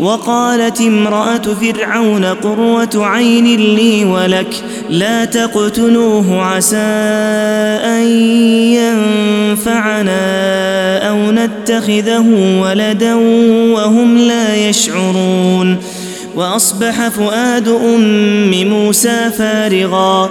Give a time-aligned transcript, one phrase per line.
[0.00, 6.76] وقالت امرأة فرعون قروة عين لي ولك لا تقتلوه عسى
[7.84, 8.06] أن
[9.58, 10.18] ينفعنا
[11.08, 13.14] أو نتخذه ولدا
[13.74, 15.76] وهم لا يشعرون.
[16.36, 20.30] وأصبح فؤاد أم موسى فارغا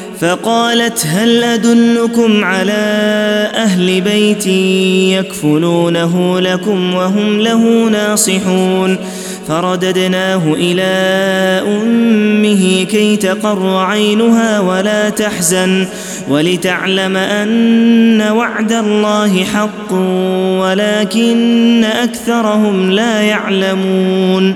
[0.21, 2.71] فقالت هل أدلكم على
[3.55, 4.47] أهل بيت
[5.17, 8.97] يكفلونه لكم وهم له ناصحون؟
[9.47, 10.81] فرددناه إلى
[11.67, 15.87] أمه كي تقر عينها ولا تحزن
[16.29, 19.93] ولتعلم أن وعد الله حق
[20.61, 24.55] ولكن أكثرهم لا يعلمون.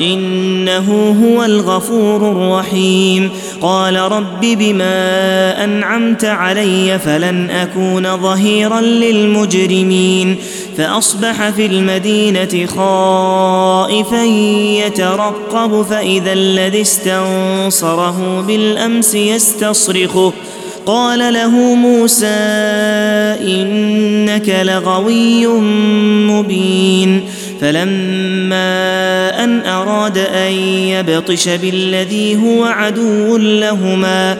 [0.00, 3.30] إنه هو الغفور الرحيم.
[3.60, 10.36] قال رب بما أنعمت علي فلن أكون ظهيرا للمجرمين.
[10.78, 14.24] فأصبح في المدينة خائفا
[14.86, 20.32] يترقب فإذا الذي استنصره بالأمس يستصرخه.
[20.86, 22.26] قال له موسى
[23.40, 25.46] إنك لغوي
[26.26, 27.24] مبين.
[27.60, 34.36] فلما أن أراد أن يبطش بالذي هو عدو لهما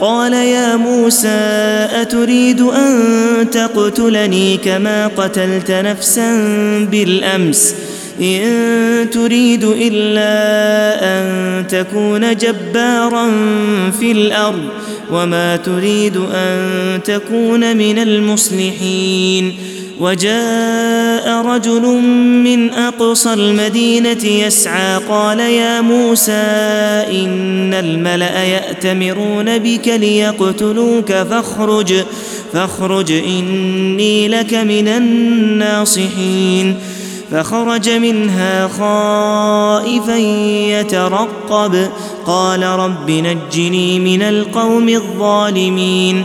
[0.00, 1.28] قال يا موسى
[1.92, 6.30] أتريد أن تقتلني كما قتلت نفسا
[6.90, 7.74] بالأمس؟
[8.20, 10.34] إن تريد إلا
[11.04, 13.30] أن تكون جبارا
[14.00, 14.68] في الأرض
[15.10, 19.54] وما تريد أن تكون من المصلحين.
[20.00, 21.82] وجاء رجل
[22.44, 26.32] من أقصى المدينة يسعى قال يا موسى
[27.10, 31.94] إن الملأ يأتمرون بك ليقتلوك فاخرج
[32.52, 36.76] فاخرج إني لك من الناصحين.
[37.30, 40.16] فخرج منها خائفا
[40.80, 41.88] يترقب
[42.26, 46.24] قال رب نجني من القوم الظالمين.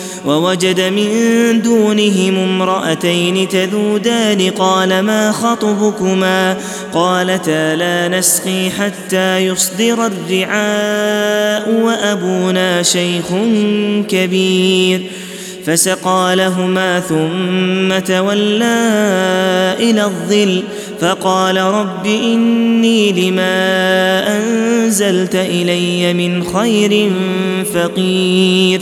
[0.25, 6.57] ووجد من دونهم امرأتين تذودان قال ما خطبكما
[6.93, 13.25] قالتا لا نسقي حتى يصدر الرعاء وأبونا شيخ
[14.07, 15.01] كبير
[15.65, 18.91] فسقى لهما ثم تولى
[19.79, 20.63] إلى الظل
[20.99, 23.57] فقال رب إني لما
[24.37, 27.11] أنزلت إلي من خير
[27.73, 28.81] فقير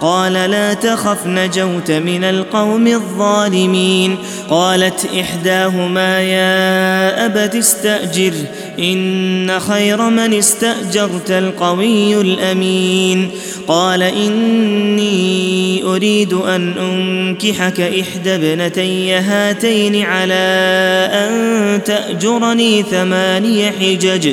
[0.00, 4.16] قال لا تخف نجوت من القوم الظالمين.
[4.50, 8.32] قالت إحداهما يا أبت استأجر
[8.78, 13.30] إن خير من استأجرت القوي الأمين.
[13.68, 20.34] قال إني أريد أن أنكحك إحدى ابنتي هاتين على
[21.12, 24.32] أن تأجرني ثماني حجج.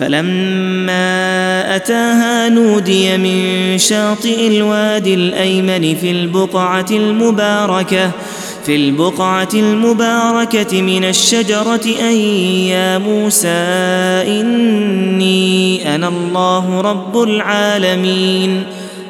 [0.00, 8.10] فلما أتاها نودي من شاطئ الوادي الأيمن في البقعة المباركة
[8.66, 12.16] في البقعة المباركة من الشجرة أن
[12.66, 13.48] يا موسى
[14.40, 18.62] إني أنا الله رب العالمين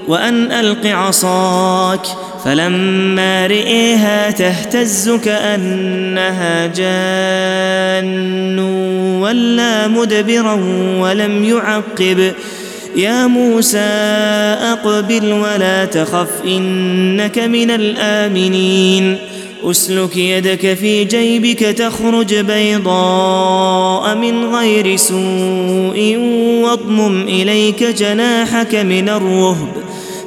[0.09, 2.07] وأن ألق عصاك
[2.45, 8.59] فلما رئيها تهتز كأنها جان
[9.21, 10.55] ولا مدبرا
[10.99, 12.33] ولم يعقب.
[12.97, 13.79] يا موسى
[14.73, 19.17] أقبل ولا تخف إنك من الآمنين.
[19.65, 26.17] أسلك يدك في جيبك تخرج بيضاء من غير سوء
[26.63, 29.69] واضمم إليك جناحك من الرهب.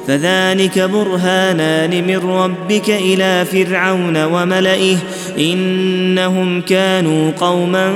[0.08, 4.96] فذلك برهانان من ربك إلى فرعون وملئه
[5.38, 7.92] إنهم كانوا قوما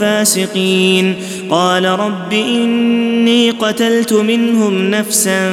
[0.00, 1.14] فاسقين.
[1.50, 5.52] قال رب إني قتلت منهم نفسا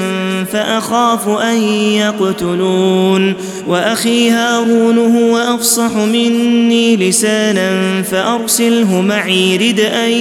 [0.51, 3.33] فأخاف أن يقتلون.
[3.67, 10.11] وأخي هارون هو أفصح مني لسانا فأرسله معي رد أن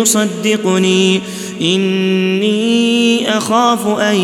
[0.00, 1.20] يصدقني.
[1.60, 4.14] إني أخاف أن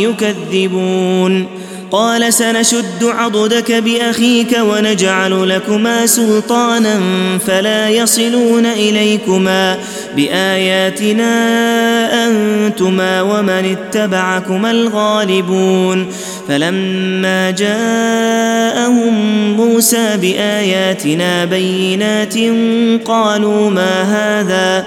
[0.00, 1.46] يكذبون.
[1.90, 7.00] قال سنشد عضدك بأخيك ونجعل لكما سلطانا
[7.46, 9.78] فلا يصلون إليكما
[10.16, 11.30] بآياتنا
[12.26, 16.06] أنتما ومن اتبعكما الغالبون.
[16.48, 19.14] فلما جاءهم
[19.52, 22.34] موسى بآياتنا بينات
[23.04, 24.86] قالوا ما هذا؟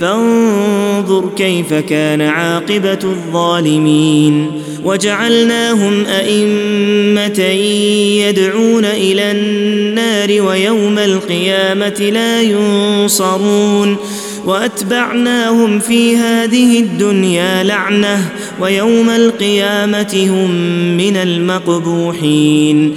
[0.00, 4.50] فانظر كيف كان عاقبة الظالمين.
[4.84, 7.40] وجعلناهم أئمة
[8.28, 13.96] يدعون إلى النار ويوم القيامة لا ينصرون.
[14.46, 20.50] وأتبعناهم في هذه الدنيا لعنة ويوم القيامة هم
[20.96, 22.96] من المقبوحين.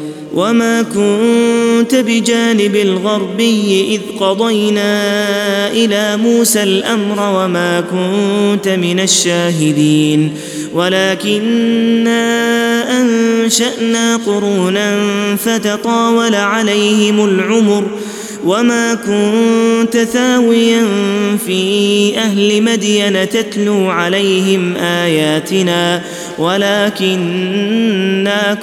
[0.33, 5.01] وما كنت بجانب الغربي اذ قضينا
[5.71, 10.33] إلى موسى الامر وما كنت من الشاهدين
[10.73, 12.21] ولكنا
[13.01, 14.97] انشانا قرونا
[15.35, 17.87] فتطاول عليهم العمر
[18.45, 20.87] وما كنت ثاويا
[21.45, 26.01] في أهل مدين تتلو عليهم اياتنا
[26.41, 27.93] ولكنا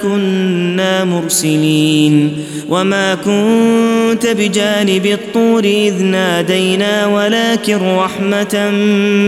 [0.01, 2.37] كنا مرسلين
[2.69, 8.69] وما كنت بجانب الطور إذ نادينا ولكن رحمة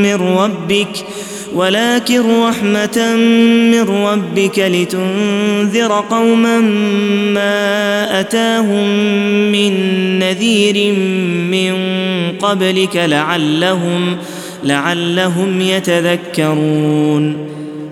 [0.04, 1.06] من ربك
[1.56, 3.16] ولكن رحمة
[3.72, 6.60] من ربك لتنذر قوما
[7.34, 8.88] ما أتاهم
[9.52, 9.74] من
[10.20, 10.94] نذير
[11.52, 11.74] من
[12.40, 14.18] قبلك لعلهم
[14.64, 17.51] لعلهم يتذكرون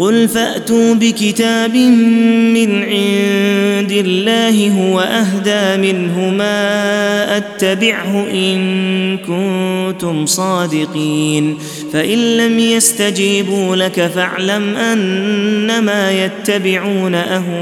[0.00, 11.58] قل فأتوا بكتاب من عند الله هو أهدى منه ما أتبعه إن كنتم صادقين
[11.92, 17.60] فإن لم يستجيبوا لك فاعلم أنما يتبعون أهواءهم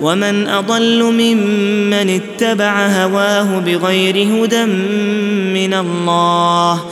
[0.00, 4.64] ومن أضل ممن اتبع هواه بغير هدى
[5.54, 6.84] من الله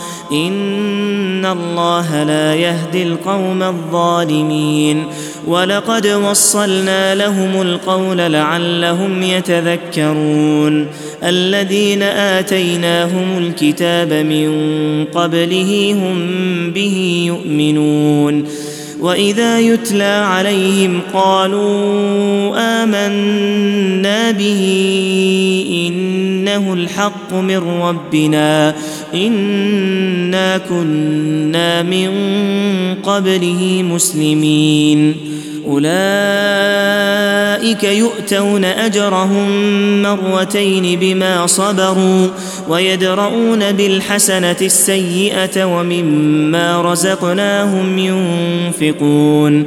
[1.47, 5.05] ان الله لا يهدي القوم الظالمين
[5.47, 10.87] ولقد وصلنا لهم القول لعلهم يتذكرون
[11.23, 14.50] الذين اتيناهم الكتاب من
[15.15, 16.19] قبله هم
[16.71, 18.45] به يؤمنون
[19.00, 24.62] واذا يتلى عليهم قالوا امنا به
[25.88, 28.75] انه الحق من ربنا
[29.16, 32.11] انا كنا من
[33.02, 35.16] قبله مسلمين
[35.66, 35.87] اولئك
[37.85, 39.49] يؤتون اجرهم
[40.02, 42.28] مرتين بما صبروا
[42.68, 49.66] ويدرؤون بالحسنه السيئه ومما رزقناهم ينفقون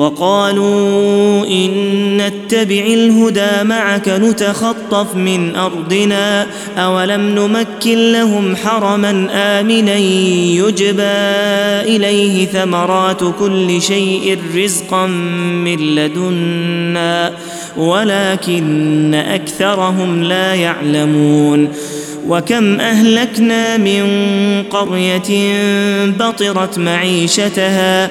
[0.00, 1.70] وقالوا إن
[2.16, 6.46] نتبع الهدى معك نتخطف من أرضنا
[6.78, 9.96] أولم نمكن لهم حرما آمنا
[10.56, 11.02] يجبى
[11.96, 17.32] إليه ثمرات كل شيء رزقا من لدنا
[17.76, 21.68] ولكن أكثرهم لا يعلمون.
[22.28, 24.04] وكم أهلكنا من
[24.70, 25.54] قرية
[26.06, 28.10] بطرت معيشتها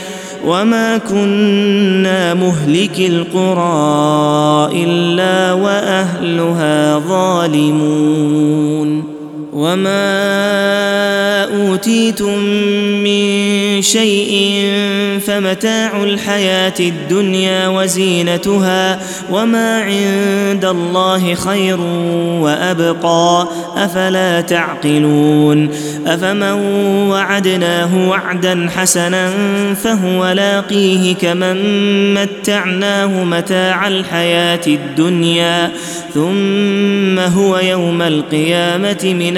[0.45, 9.10] وما كنا مهلك القرى الا واهلها ظالمون
[9.53, 12.39] وما اوتيتم
[13.03, 14.69] من شيء
[15.25, 18.99] فمتاع الحياة الدنيا وزينتها
[19.31, 21.79] وما عند الله خير
[22.41, 25.69] وابقى افلا تعقلون
[26.07, 26.51] افمن
[27.09, 29.29] وعدناه وعدا حسنا
[29.73, 31.57] فهو لاقيه كمن
[32.13, 35.71] متعناه متاع الحياة الدنيا
[36.13, 39.37] ثم هو يوم القيامه من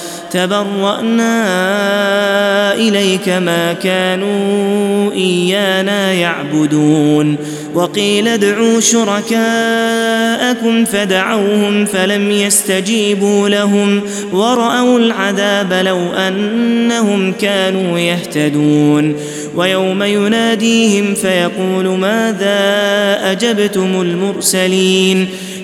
[0.31, 1.33] تبرأنا
[2.73, 7.35] إليك ما كانوا إيانا يعبدون.
[7.75, 9.35] وقيل ادعوا شركاءكم
[10.85, 14.01] فدعوهم فلم يستجيبوا لهم
[14.33, 19.15] ورأوا العذاب لو أنهم كانوا يهتدون.
[19.55, 22.61] ويوم يناديهم فيقول ماذا
[23.31, 25.27] أجبتم المرسلين؟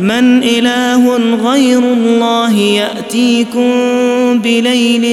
[0.00, 1.16] من إله
[1.50, 3.70] غير الله يأتيكم
[4.42, 5.04] بليل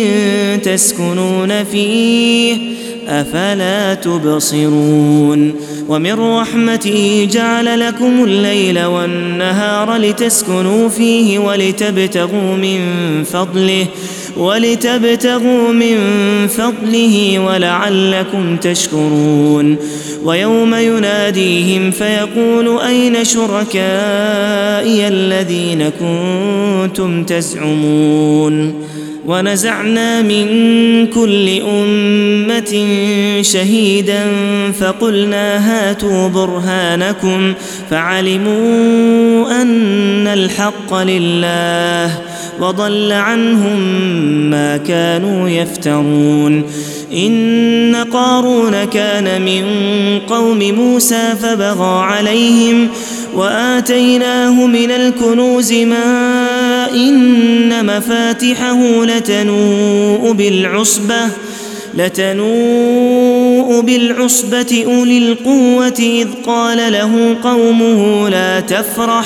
[0.62, 2.58] تسكنون فيه
[3.08, 5.54] أفلا تبصرون
[5.90, 12.80] ومن رحمته جعل لكم الليل والنهار لتسكنوا فيه ولتبتغوا من
[13.24, 13.86] فضله
[14.38, 15.98] ولتبتغوا من
[16.48, 19.78] فضله ولعلكم تشكرون.
[20.24, 28.74] ويوم يناديهم فيقول أين شركائي الذين كنتم تزعمون؟
[29.26, 30.48] ونزعنا من
[31.08, 32.88] كل أمة
[33.42, 34.32] شهيدا
[34.80, 37.54] فقلنا هاتوا برهانكم
[37.90, 42.27] فعلموا أن الحق لله.
[42.62, 43.80] وضل عنهم
[44.50, 46.64] ما كانوا يفترون.
[47.14, 49.64] إن قارون كان من
[50.30, 52.88] قوم موسى فبغى عليهم
[53.36, 61.22] وآتيناه من الكنوز ما إن مفاتحه لتنوء بالعصبة
[61.98, 69.26] لتنوء بالعصبة أولي القوة إذ قال له قومه لا تفرح.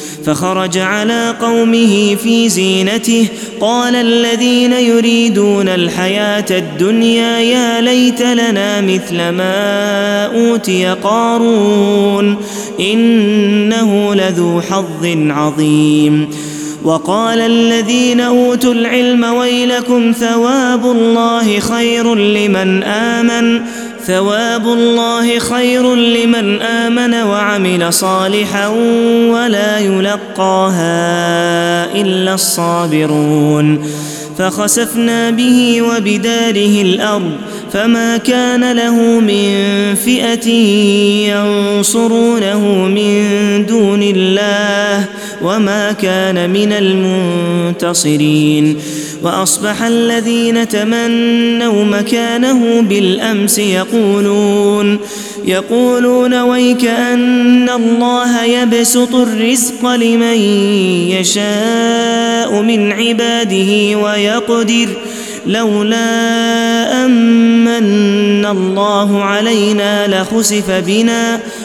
[0.25, 3.27] فخرج على قومه في زينته.
[3.59, 12.37] قال الذين يريدون الحياة الدنيا يا ليت لنا مثل ما أوتي قارون
[12.79, 16.29] إنه لذو حظ عظيم.
[16.83, 23.61] وقال الذين أوتوا العلم ويلكم ثواب الله خير لمن آمن.
[24.07, 28.67] ثواب الله خير لمن آمن وعمل صالحا
[29.27, 30.91] ولا يلقاها
[31.95, 33.87] إلا الصابرون
[34.37, 37.31] فخسفنا به وبداره الأرض
[37.73, 39.55] فما كان له من
[39.95, 40.49] فئة
[41.29, 43.25] ينصرونه من
[43.65, 45.05] دون الله
[45.41, 48.77] وما كان من المنتصرين
[49.23, 54.99] وأصبح الذين تمنوا مكانه بالأمس يقولون
[55.45, 60.37] يقولون ويك أن الله يبسط الرزق لمن
[61.11, 64.87] يشاء من عباده ويقدر
[65.45, 71.39] لولا أمن الله علينا لخسف بنا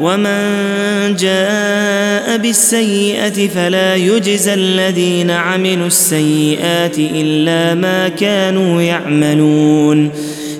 [0.00, 10.10] ومن جاء بالسيئه فلا يجزى الذين عملوا السيئات الا ما كانوا يعملون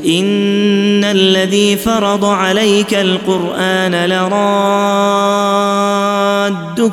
[0.07, 4.29] ان الذي فرض عليك القران لرادك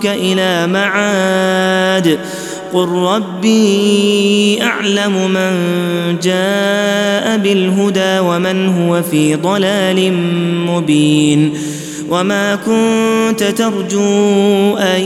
[0.05, 2.19] إلى معاد
[2.73, 5.51] قل ربي اعلم من
[6.19, 10.13] جاء بالهدى ومن هو في ضلال
[10.67, 11.53] مبين
[12.09, 15.01] وما كنت ترجو ان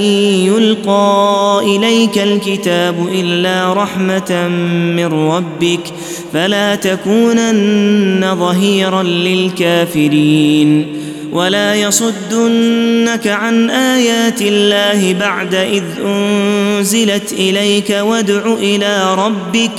[0.46, 4.48] يلقى اليك الكتاب الا رحمه
[4.96, 5.94] من ربك
[6.34, 19.16] فلا تكونن ظهيرا للكافرين ولا يصدنك عن ايات الله بعد اذ انزلت اليك وادع إلى
[19.16, 19.72] ربك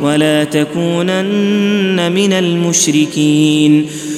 [0.00, 3.86] ولا تكونن من المشركين